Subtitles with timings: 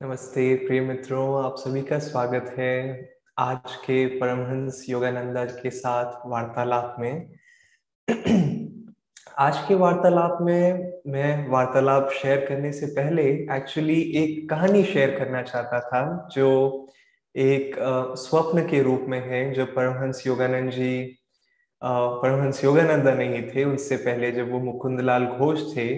[0.00, 3.08] नमस्ते प्रिय मित्रों, आप सभी का स्वागत है
[3.38, 7.30] आज के परमहंस योगानंदा के साथ वार्तालाप में।
[9.38, 13.22] आज के वार्तालाप में मैं वार्तालाप शेयर करने से पहले
[13.56, 16.88] एक्चुअली एक कहानी शेयर करना चाहता था, जो
[17.34, 17.76] एक
[18.16, 21.18] स्वप्न के रूप में है, जो परमहंस योगानंद जी
[21.82, 25.88] परमहंस योगानंदा नहीं थे उससे पहले जब वो मुकुंदलाल घोष थे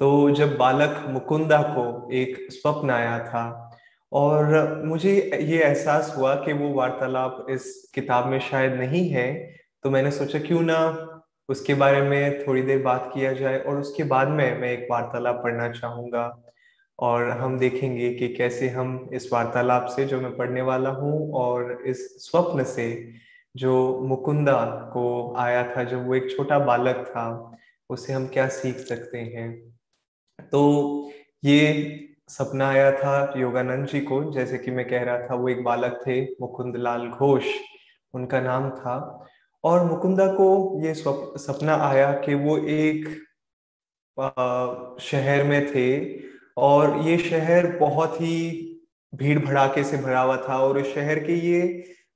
[0.00, 3.70] तो जब बालक मुकुंदा को एक स्वप्न आया था
[4.12, 9.90] और मुझे ये एहसास हुआ कि वो वार्तालाप इस किताब में शायद नहीं है तो
[9.90, 11.10] मैंने सोचा क्यों ना
[11.48, 15.40] उसके बारे में थोड़ी देर बात किया जाए और उसके बाद में मैं एक वार्तालाप
[15.44, 16.42] पढ़ना चाहूँगा
[16.98, 21.82] और हम देखेंगे कि कैसे हम इस वार्तालाप से जो मैं पढ़ने वाला हूँ और
[21.86, 23.14] इस स्वप्न से
[23.56, 27.56] जो मुकुंदा को आया था, जब वो एक छोटा बालक था,
[27.90, 29.73] उसे हम क्या सीख सकते हैं।
[30.38, 31.10] तो
[31.44, 31.60] ये
[32.28, 36.00] सपना आया था योगानंद जी को। जैसे कि मैं कह रहा था, वो एक बालक
[36.06, 37.44] थे मुकुंद लाल घोष,
[38.14, 39.26] उनका नाम था।
[39.64, 40.46] और मुकुंदा को
[40.82, 43.08] ये सपना आया कि वो एक
[45.02, 45.88] शहर में थे
[46.56, 48.60] और ये शहर बहुत ही
[49.12, 51.62] भीड़ भड़ाके से भरा हुआ था और इस शहर के ये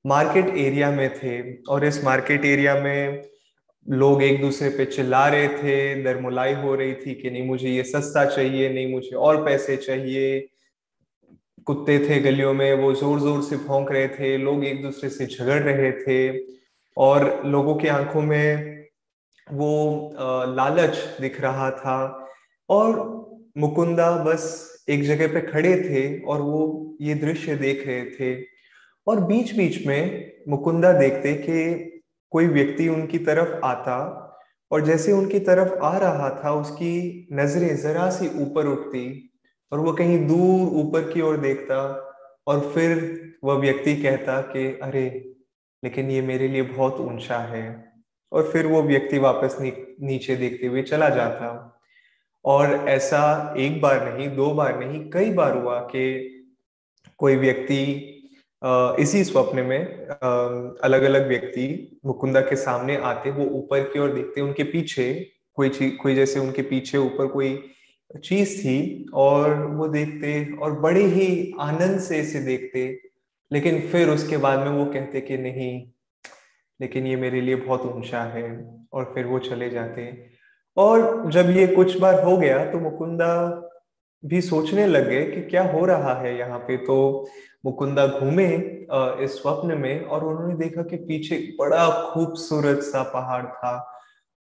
[0.07, 3.23] मार्केट एरिया में थे और इस मार्केट एरिया में
[3.89, 7.83] लोग एक दूसरे पे चिल्ला रहे थे, दरमुलाई हो रही थी कि नहीं मुझे ये
[7.85, 10.49] सस्ता चाहिए, नहीं मुझे और पैसे चाहिए।
[11.67, 15.27] कुत्ते थे गलियों में, वो ज़ोर ज़ोर से भौंक रहे थे, लोग एक दूसरे से
[15.27, 16.39] झगड़ रहे थे
[16.97, 18.79] और लोगों की आँखों में
[19.47, 20.15] वो
[20.49, 21.99] लालच दिख रहा था
[22.69, 22.97] और
[23.59, 24.45] मुकुंदा बस
[24.91, 28.35] एक जगह पे खड़े थे और वो ये दृश्य देख रहे थे
[29.07, 31.98] और बीच बीच में मुकुंदा देखते कि
[32.31, 34.25] कोई व्यक्ति उनकी तरफ़ आता
[34.73, 39.31] और जैसे उनकी तरफ़ आ रहा था उसकी नज़रें जरा सी ऊपर उठती
[39.73, 42.05] और वो कहीं दूर ऊपर की ओर देखता
[42.47, 45.35] और फिर वह व्यक्ति कहता कि अरे
[45.85, 47.93] लेकिन ये मेरे लिए बहुत ऊँचा है।
[48.33, 51.81] और फिर वो व्यक्ति वापस नी, नीचे देखते हुए चला जाता।
[52.45, 56.35] और ऐसा एक बार नहीं दो बार नहीं कई बार हुआ कि
[57.19, 57.85] कोई व्यक्ति
[58.63, 61.67] इसी स्वप्न में अलग अलग व्यक्ति
[62.07, 65.13] मुकुंदा के सामने आते, वो ऊपर की ओर देखते, उनके पीछे
[65.59, 67.59] कोई चीज़ कोई जैसे उनके पीछे ऊपर कोई
[68.25, 72.87] चीज़ थी और वो देखते और बड़े ही आनंद से इसे देखते,
[73.51, 75.71] लेकिन फिर उसके बाद में वो कहते कि नहीं,
[76.81, 78.45] लेकिन ये मेरे लिए बहुत ऊँचा है
[78.93, 80.13] और फिर वो चले जाते।
[80.77, 83.31] और जब ये कुछ बार हो गया तो मुकुंदा
[84.25, 87.29] भी सोचने लगे कि क्या हो रहा है यहाँ पे तो
[87.67, 88.47] मुकुंदा घूमे
[89.25, 93.73] इस स्वप्न में और उन्होंने देखा कि पीछे बड़ा खूबसूरत सा पहाड़ था,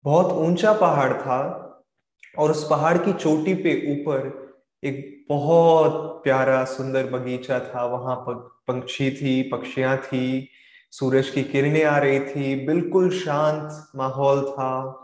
[0.06, 1.40] बहुत ऊँचा पहाड़ था
[2.38, 4.30] और उस पहाड़ की चोटी पे ऊपर
[4.84, 8.16] एक बहुत प्यारा सुंदर बगीचा था। वहाँ
[8.68, 10.48] पंक्षी थी, पक्षियाँ थी,
[10.94, 15.01] सूरज की किरणें आ रही थी, बिल्कुल शांत माहौल था।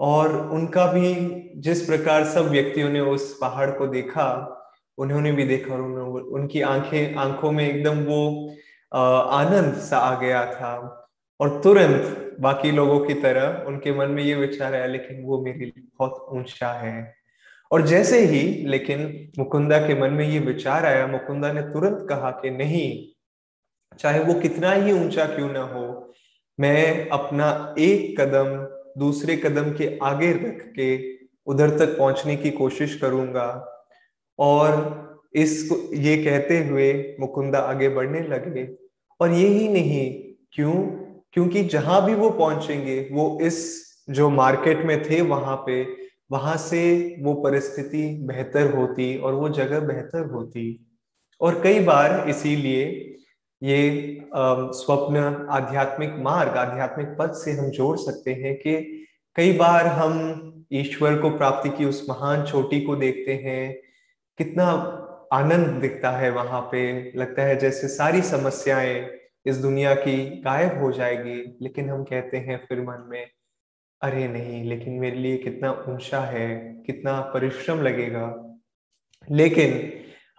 [0.00, 1.14] और उनका भी
[1.56, 4.54] जिस प्रकार सब व्यक्तियों ने उस पहाड़ को देखा,
[4.98, 8.54] उन्होंने भी देखा और उन्होंने उनकी आँखें, आँखों में एकदम वो
[8.94, 10.94] आनंद सा आ गया था।
[11.40, 15.58] और तुरंत बाकी लोगों की तरह उनके मन में ये विचार आया, लेकिन वो मेरे
[15.58, 17.14] लिए बहुत ऊँचा है।
[17.72, 22.30] और जैसे ही, लेकिन मुकुंदा के मन में ये विचार आया, मुकुंदा ने तुरंत कहा
[22.30, 23.08] कि, नहीं,
[23.98, 26.12] चाहे वो कितना ही ऊँचा क्यों ना हो,
[26.60, 32.94] मैं अपना एक कदम दूसरे कदम के आगे रख के उधर तक पहुँचने की कोशिश
[32.94, 33.74] करूँगा।
[34.38, 34.98] और
[35.34, 38.68] इस ये कहते हुए मुकुंदा आगे बढ़ने लगे।
[39.20, 40.74] और ये ही नहीं, क्यों?
[41.32, 47.16] क्योंकि जहाँ भी वो पहुँचेंगे, वो इस जो मार्केट में थे वहाँ पे, वहाँ से
[47.20, 50.86] वो परिस्थिति बेहतर होती और वो जगह बेहतर होती।
[51.40, 53.14] और कई बार इसीलिए
[53.62, 58.76] ये स्वप्न आध्यात्मिक मार्ग, आध्यात्मिक पद से हम जोड़ सकते हैं कि
[59.36, 63.74] कई बार हम ईश्वर को प्राप्ति की उस महान चोटी को देखते हैं,
[64.38, 64.64] कितना
[65.32, 69.08] आनंद दिखता है वहाँ पे। लगता है जैसे सारी समस्याएँ
[69.46, 73.26] इस दुनिया की गायब हो जाएगी, लेकिन हम कहते हैं फिर मन में,
[74.00, 76.48] अरे नहीं, लेकिन मेरे लिए कितना ऊँचा है,
[76.86, 78.26] कितना परिश्रम लगेगा।
[79.28, 79.72] लेकिन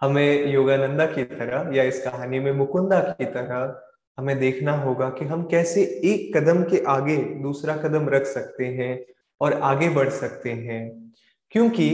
[0.02, 3.80] हमें योगानंदा की तरह या इस कहानी में मुकुंदा की तरह
[4.18, 9.06] हमें देखना होगा कि हम कैसे एक कदम के आगे दूसरा कदम रख सकते हैं
[9.40, 11.12] और आगे बढ़ सकते हैं।
[11.50, 11.88] क्योंकि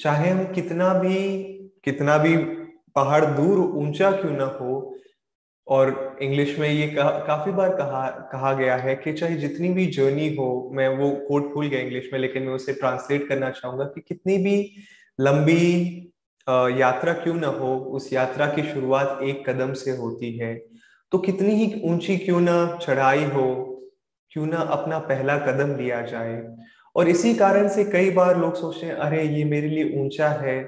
[0.00, 1.42] चाहे हम कितना भी
[1.84, 2.36] कितना भी
[2.96, 4.96] पहाड़ दूर ऊँचा क्यों ना हो
[5.68, 9.86] और इंग्लिश में ये कहा, काफ़ी बार कहा कहा गया है कि चाहे जितनी भी
[9.86, 13.84] जर्नी हो मैं वो कोट भूल गया इंग्लिश में लेकिन मैं उसे ट्रांसलेट करना चाहूँगा
[13.84, 14.76] कि कितनी भी
[15.20, 16.09] लंबी
[16.48, 17.76] यात्रा क्यों ना हो?
[17.76, 20.54] उस यात्रा की शुरुआत एक कदम से होती है।
[21.12, 23.46] तो कितनी ही ऊँची क्यों ना चढ़ाई हो,
[24.30, 26.56] क्यों ना अपना पहला कदम लिया जाए।
[26.96, 30.62] और इसी कारण से कई बार लोग सोचते हैं, अरे, ये मेरे लिए ऊँचा है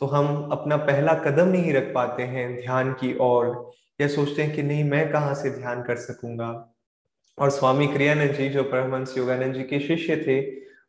[0.00, 3.70] तो हम अपना पहला कदम नहीं रख पाते हैं ध्यान की ओर।
[4.00, 6.74] या सोचते हैं कि, नहीं, मैं कहाँ से ध्यान कर सकूँगा?
[7.38, 10.40] और स्वामी क्रियानंद जी, जो परमहंस योगानंद जी के शिष्य थे,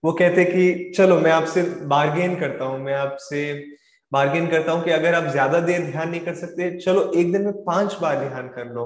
[0.06, 3.66] वो कहते कि, चलो, मैं आपसे बार्गेन करता हूँ, मैं आपसे
[4.12, 7.42] बार्गेन करता हूँ कि अगर आप ज़्यादा देर ध्यान नहीं कर सकते, चलो, एक दिन
[7.42, 8.86] में पाँच बार ध्यान कर लो।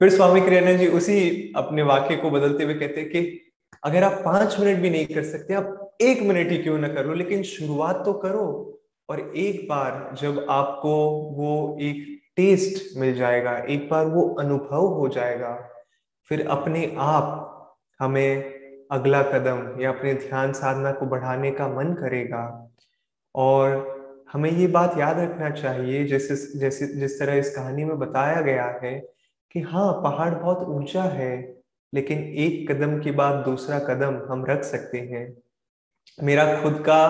[0.00, 3.40] फिर स्वामी क्रियानंद जी उसी अपने वाक्य को बदलते हुए कहते हैं कि
[3.82, 7.06] अगर आप पाँच मिनट भी नहीं कर सकते, आप एक मिनट ही क्यों ना कर
[7.06, 8.70] लो, लेकिन शुरुआत तो करो।
[9.08, 10.96] और एक बार जब आपको
[11.36, 15.52] वो एक टेस्ट मिल जाएगा, एक बार वो अनुभव हो जाएगा,
[16.30, 18.52] फिर अपने आप हमें
[18.92, 22.70] अगला कदम या अपने ध्यान साधना को बढ़ाने का मन करेगा।
[23.34, 23.93] और
[24.34, 28.66] हमें ये बात याद रखना चाहिए, जैसे जैसे, जिस तरह इस कहानी में बताया गया
[28.82, 28.98] है
[29.54, 31.36] कि हाँ पहाड़ बहुत ऊँचा है,
[31.92, 35.26] लेकिन एक कदम के बाद दूसरा कदम हम रख सकते हैं।
[36.18, 37.00] मेरा खुद का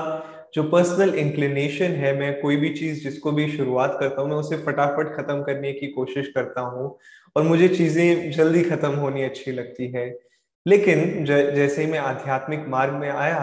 [0.55, 4.57] जो पर्सनल इंक्लिनेशन है, मैं कोई भी चीज़ जिसको भी शुरुआत करता हूँ, मैं उसे
[4.57, 6.97] फटाफट खत्म करने की कोशिश करता हूँ
[7.37, 10.07] और मुझे चीज़ें जल्दी खत्म होनी अच्छी लगती है।
[10.67, 13.41] लेकिन जैसे ही मैं आध्यात्मिक मार्ग में आया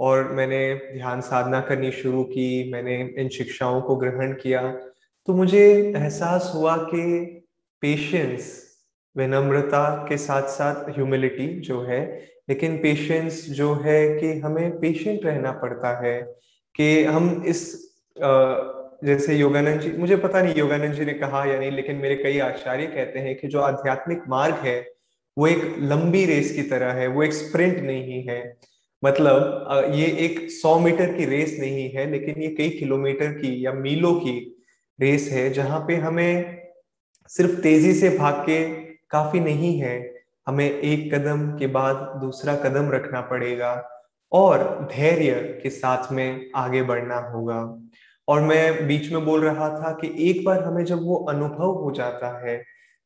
[0.00, 4.62] और मैंने ध्यान साधना करनी शुरू की, मैंने इन शिक्षाओं को ग्रहण किया।
[5.28, 7.02] तो मुझे एहसास हुआ कि
[7.80, 8.66] पेशेंस
[9.16, 12.00] विनम्रता के साथ साथ ह्यूमिलिटी जो है,
[12.48, 16.20] लेकिन पेशेंस जो है कि हमें पेशेंट रहना पड़ता है
[16.74, 17.92] कि हम इस
[19.04, 22.38] जैसे योगानंद जी, मुझे पता नहीं योगानंद जी ने कहा या नहीं, लेकिन मेरे कई
[22.38, 24.80] आचार्य कहते हैं कि जो आध्यात्मिक मार्ग है,
[25.38, 28.56] वो एक लंबी रेस की तरह है, वो एक स्प्रिंट नहीं है।
[29.02, 33.72] मतलब ये एक सौ मीटर की रेस नहीं है, लेकिन ये कई किलोमीटर की या
[33.72, 34.38] मीलों की
[34.98, 36.60] रेस है, जहाँ पे हमें
[37.30, 38.64] सिर्फ़ तेज़ी से भाग के
[39.10, 40.14] काफ़ी नहीं है।
[40.46, 43.72] हमें एक कदम के बाद दूसरा कदम रखना पड़ेगा
[44.32, 45.32] और धैर्य
[45.62, 47.60] के साथ में आगे बढ़ना होगा।
[48.28, 51.90] और मैं बीच में बोल रहा था कि एक बार हमें जब वो अनुभव हो
[51.96, 52.56] जाता है,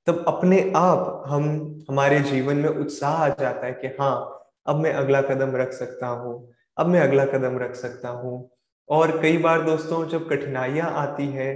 [0.06, 1.44] तब अपने आप हम,
[1.90, 4.33] हमारे जीवन में उत्साह आ जाता है कि हाँ
[4.66, 6.34] अब मैं अगला कदम रख सकता हूँ,
[6.76, 8.50] अब मैं अगला कदम रख सकता हूँ।
[8.88, 11.54] और कई बार दोस्तों, जब कठिनाइयाँ आती है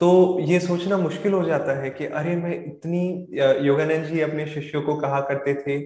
[0.00, 4.82] तो ये सोचना मुश्किल हो जाता है कि अरे, मैं इतनी योगानंद जी अपने शिष्यों
[4.82, 5.78] को कहा करते थे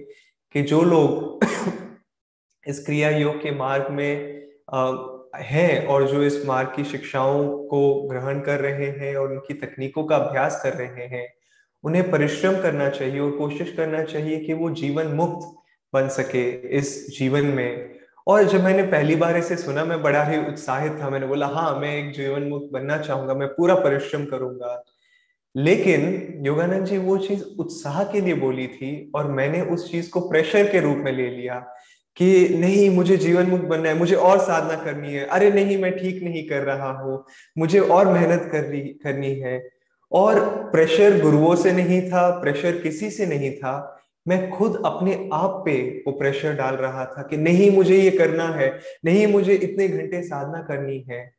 [0.55, 1.43] कि जो लोग
[2.65, 4.39] इस क्रिया योग के मार्ग में
[5.41, 10.03] हैं और जो इस मार्ग की शिक्षाओं को ग्रहण कर रहे हैं और उनकी तकनीकों
[10.05, 11.27] का अभ्यास कर रहे हैं,
[11.83, 15.47] उन्हें परिश्रम करना चाहिए और कोशिश करना चाहिए कि वो जीवन मुक्त
[15.93, 20.37] बन सके इस जीवन में। और जब मैंने पहली बार इसे सुना, मैं बड़ा ही
[20.37, 24.83] उत्साहित था। मैंने बोला हाँ मैं एक जीवन मुक्त बनना चाहूँगा, मैं पूरा परिश्रम करूँगा।
[25.57, 30.19] लेकिन योगानंद जी, वो चीज़ उत्साह के लिए बोली थी और मैंने उस चीज़ को
[30.19, 31.55] प्रेशर के रूप में ले लिया
[32.17, 35.97] कि, नहीं, मुझे जीवन मुक्त बनना है, मुझे और साधना करनी है। अरे, नहीं, मैं
[35.97, 37.25] ठीक नहीं कर रहा हूँ,
[37.57, 39.69] मुझे और मेहनत करनी करनी है।
[40.11, 40.39] और
[40.71, 46.03] प्रेशर गुरुओं से नहीं था, प्रेशर किसी से नहीं था। मैं खुद अपने आप पे
[46.07, 50.21] वो प्रेशर डाल रहा था कि नहीं मुझे ये करना है, नहीं मुझे इतने घंटे
[50.23, 51.31] साधना करनी है।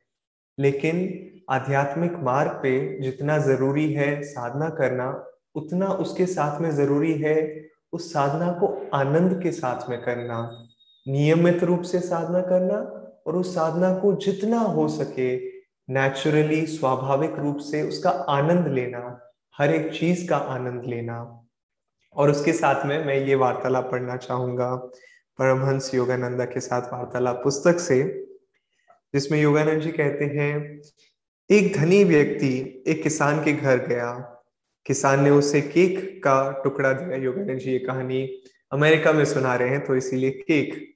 [0.57, 7.69] लेकिन आध्यात्मिक मार्ग पे जितना ज़रूरी है साधना करना, उतना उसके साथ में ज़रूरी है
[7.93, 10.67] उस साधना को आनंद के साथ में करना,
[11.05, 12.77] नियमित रूप से साधना करना
[13.27, 15.35] और उस साधना को जितना हो सके
[15.89, 19.19] नेचुरली स्वाभाविक रूप से उसका आनंद लेना,
[19.57, 21.40] हर एक चीज़ का आनंद लेना।
[22.15, 24.75] और उसके साथ में मैं ये वार्तालाप पढ़ना चाहूँगा
[25.39, 28.03] परमहंस योगानंदा के साथ वार्तालाप पुस्तक से,
[29.13, 30.81] जिसमें योगानंद जी कहते हैं,
[31.49, 34.11] एक धनी व्यक्ति एक किसान के घर गया।
[34.85, 38.23] किसान ने उसे केक का टुकड़ा दिया। योगानंद जी ये कहानी
[38.71, 40.87] अमेरिका में सुना रहे हैं तो इसीलिए केक।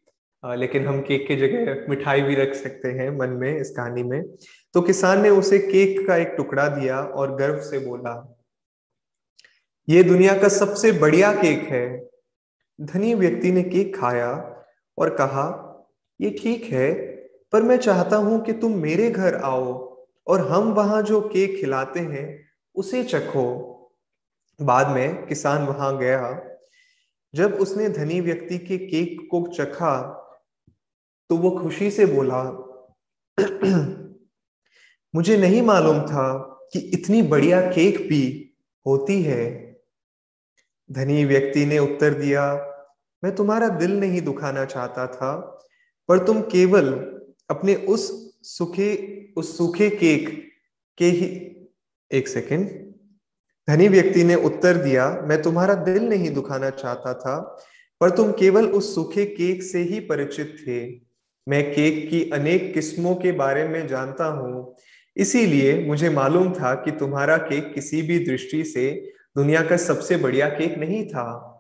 [0.44, 4.24] लेकिन हम केक की जगह मिठाई भी रख सकते हैं मन में इस कहानी में।
[4.76, 8.35] तो किसान ने उसे केक का एक टुकड़ा दिया और गर्व से बोला
[9.88, 12.10] ये दुनिया का सबसे बढ़िया केक है।
[12.80, 14.30] धनी व्यक्ति ने केक खाया
[14.98, 15.46] और कहा,
[16.20, 16.92] ये ठीक है,
[17.54, 19.74] पर मैं चाहता हूँ कि तुम मेरे घर आओ
[20.28, 22.26] और हम वहाँ जो केक खिलाते हैं,
[22.76, 23.72] उसे चखो।
[24.60, 26.42] बाद में किसान वहाँ गया।
[27.34, 30.22] जब उसने धनी व्यक्ति के केक को चखा
[31.30, 32.44] तो वो खुशी से बोला,
[35.14, 36.34] मुझे नहीं मालूम था
[36.74, 38.54] कि इतनी बढ़िया केक भी
[38.86, 39.65] होती है।
[40.90, 42.54] धनी व्यक्ति ने उत्तर दिया,
[43.24, 45.36] मैं तुम्हारा दिल नहीं दुखाना चाहता था,
[46.10, 46.92] पर तुम केवल
[47.50, 48.10] अपने उस
[48.48, 50.30] सुखी, उस सूखे केक
[50.98, 51.28] के ही
[52.12, 52.68] एक सेकेंड।
[53.68, 57.40] धनी व्यक्ति ने उत्तर दिया, मैं तुम्हारा दिल नहीं दुखाना चाहता था,
[58.02, 60.80] पर तुम केवल उस सूखे केक से ही परिचित थे।
[61.48, 64.76] मैं केक की अनेक किस्मों के बारे में जानता हूँ,
[65.18, 70.50] इसीलिए मुझे मालूम था कि तुम्हारा केक किसी भी दृष्टि से दुनिया का सबसे बढ़िया
[70.50, 71.52] केक नहीं था।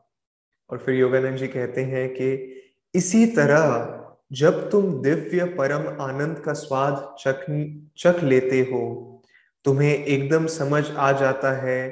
[0.70, 2.62] और फिर योगानंद जी कहते हैं कि
[2.96, 4.01] इसी तरह
[4.32, 7.46] जब तुम दिव्य परम आनंद का स्वाद चख
[7.98, 9.24] चख लेते हो,
[9.65, 11.89] तुम्हें एकदम समझ आ जाता है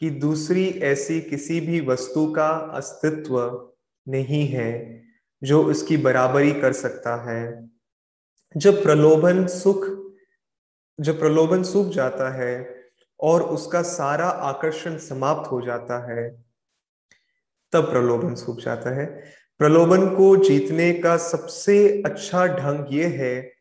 [0.00, 3.68] कि दूसरी ऐसी किसी भी वस्तु का अस्तित्व
[4.08, 5.02] नहीं है
[5.44, 7.70] जो उसकी बराबरी कर सकता है।
[8.56, 9.86] जब प्रलोभन सुख,
[11.00, 12.81] जब प्रलोभन सूख जाता है
[13.22, 16.44] और उसका सारा आकर्षण समाप्त हो जाता है,
[17.72, 19.06] तब प्रलोभन सूख जाता है।
[19.58, 23.52] प्रलोभन को जीतने का सबसे अच्छा ढंग ये है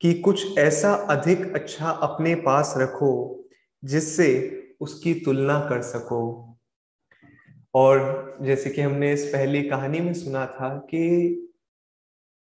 [0.00, 3.44] कि कुछ ऐसा अधिक अच्छा अपने पास रखो
[3.84, 6.44] जिससे उसकी तुलना कर सको।
[7.74, 11.44] और जैसे कि हमने इस पहली कहानी में सुना था कि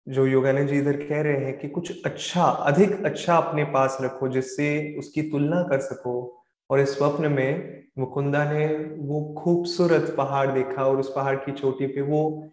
[0.10, 4.28] जो योगानंद जी इधर कह रहे हैं कि कुछ अच्छा अधिक अच्छा अपने पास रखो
[4.28, 6.43] जिससे उसकी तुलना कर सको
[6.74, 11.88] और इस स्वप्न में मुकुंदा ने वो खूबसूरत पहाड़ देखा और उस पहाड़ की चोटी
[11.88, 12.50] पे वो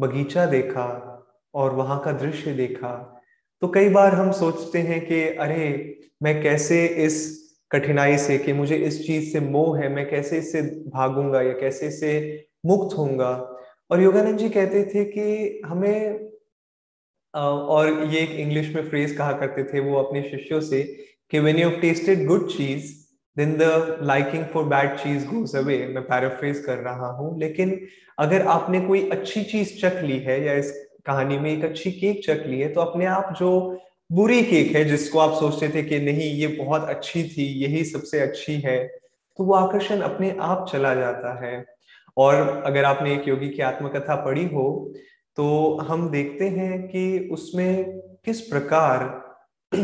[0.00, 1.20] बगीचा देखा
[1.54, 3.22] और वहाँ का दृश्य देखा।
[3.60, 8.76] तो कई बार हम सोचते हैं कि, अरे, मैं कैसे इस कठिनाई से, कि मुझे
[8.76, 10.62] इस चीज़ से मोह है, मैं कैसे इससे
[10.94, 13.60] भागूँगा या कैसे इससे मुक्त होऊँगा?
[13.90, 16.30] और योगानंद जी कहते थे कि हमें
[17.34, 20.82] और ये एक इंग्लिश में फ्रेज कहा करते थे वो अपने शिष्यों से
[21.30, 23.03] कि when you tasted good cheese
[23.36, 27.78] then the liking for bad cheese goes away मैं पैराफ्रेज कर रहा हूँ। लेकिन
[28.18, 30.72] अगर आपने कोई अच्छी चीज़ चख ली है या इस
[31.06, 33.50] कहानी में एक अच्छी केक चख ली है तो अपने आप जो
[34.10, 38.20] बुरी केक है, जिसको आप सोचते थे कि नहीं, ये बहुत अच्छी थी, यही सबसे
[38.20, 38.78] अच्छी है
[39.38, 41.64] तो वो आकर्षण अपने आप चला जाता है।
[42.16, 44.92] और अगर आपने एक योगी की आत्मकथा पढ़ी हो
[45.38, 45.46] तो
[45.88, 47.84] हम देखते हैं कि उसमें
[48.24, 49.02] किस प्रकार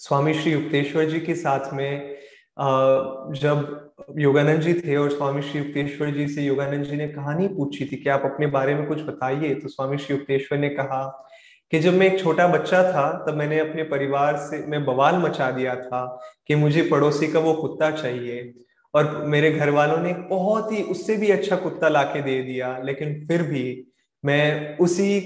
[0.00, 2.16] स्वामी श्री युक्तेश्वर जी के साथ में
[2.60, 7.84] जब योगानंद जी थे और स्वामी श्री युक्तेश्वर जी से योगानंद जी ने कहानी पूछी
[7.84, 11.26] थी कि आप अपने बारे में कुछ बताइए तो स्वामी श्री युक्तेश्वर ने कहा
[11.72, 15.50] कि जब मैं एक छोटा बच्चा था, तब मैंने अपने परिवार से, मैं बवाल मचा
[15.50, 18.52] दिया था कि मुझे पड़ोसी का वो कुत्ता चाहिए।
[18.94, 23.26] और मेरे घर वालों ने बहुत ही, उससे भी अच्छा कुत्ता लाके दे दिया, लेकिन
[23.26, 23.86] फिर भी
[24.24, 25.20] मैं उसी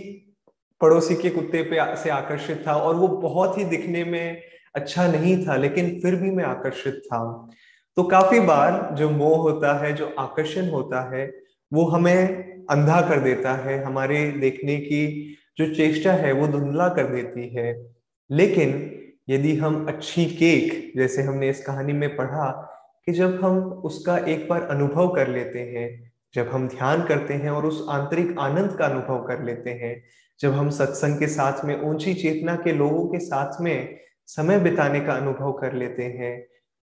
[0.80, 4.42] पड़ोसी के कुत्ते पे से आकर्षित था और वो बहुत ही दिखने में
[4.74, 7.50] अच्छा नहीं था, लेकिन फिर भी मैं आकर्षित था।
[7.96, 11.34] तो काफ़ी बार जो मोह होता है, जो आकर्षण होता है,
[11.72, 12.26] वो हमें
[12.70, 17.86] अंधा कर देता है। हमारे देखने की जो चेष्टा है, वो धुंधला कर देती है।
[18.30, 22.70] लेकिन यदि हम अच्छी केक, जैसे हमने इस कहानी में पढ़ा,
[23.06, 27.50] कि जब हम उसका एक बार अनुभव कर लेते हैं, जब हम ध्यान करते हैं
[27.50, 30.04] और उस आंतरिक आनंद का अनुभव कर लेते हैं,
[30.40, 35.00] जब हम सत्संग के साथ में, ऊँची चेतना के लोगों के साथ में समय बिताने
[35.00, 36.46] का अनुभव कर लेते हैं,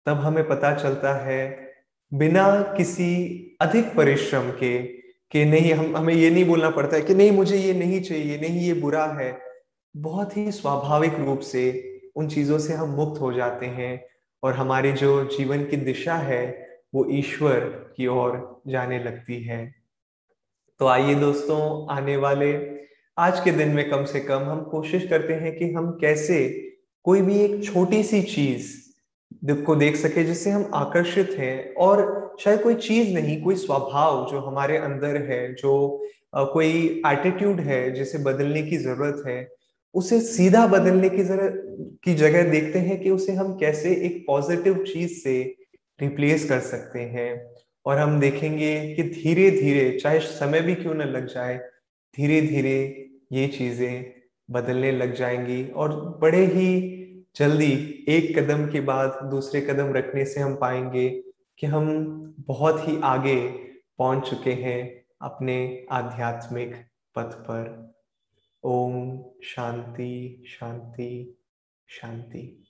[0.07, 1.73] तब हमें पता चलता है,
[2.15, 4.83] बिना किसी अधिक परिश्रम के,
[5.31, 8.41] कि नहीं, हम, हमें ये नहीं बोलना पड़ता है कि नहीं, मुझे ये नहीं चाहिए,
[8.41, 9.39] नहीं, ये बुरा है,
[9.97, 14.07] बहुत ही स्वाभाविक रूप से उन चीज़ों से हम मुक्त हो जाते हैं
[14.43, 17.61] और हमारी जो जीवन की दिशा है, वो ईश्वर
[17.97, 19.75] की ओर जाने लगती है।
[20.79, 22.71] तो आइए दोस्तों, आने वाले
[23.19, 26.69] आज के दिन में कम से कम हम कोशिश करते हैं कि हम कैसे
[27.05, 28.71] कोई भी एक छोटी सी चीज़
[29.67, 34.41] को देख सके जिससे हम आकर्षित हैं और शायद कोई चीज़ नहीं, कोई स्वभाव जो
[34.41, 36.03] हमारे अंदर है, जो
[36.35, 36.71] कोई
[37.07, 39.49] एटीट्यूड है जिसे बदलने की ज़रूरत है,
[39.95, 44.85] उसे सीधा बदलने की ज़रूरत की जगह देखते हैं कि उसे हम कैसे एक पॉजिटिव
[44.85, 45.43] चीज़ से
[46.01, 47.31] रिप्लेस कर सकते हैं।
[47.87, 51.57] और हम देखेंगे कि धीरे धीरे चाहे समय भी क्यों ना लग जाए
[52.15, 52.79] धीरे धीरे
[53.33, 54.22] ये चीज़ें
[54.53, 56.89] बदलने लग जाएँगी और बड़े ही
[57.37, 61.23] जल्दी एक कदम के बाद दूसरे कदम रखने से हम पाएँगे
[61.59, 61.87] कि हम
[62.41, 63.49] बहुत ही आगे
[63.99, 66.77] पहुँच चुके हैं अपने आध्यात्मिक
[67.15, 67.93] पथ पर।
[68.65, 71.39] ओम शांति शांति
[71.89, 72.62] शांति।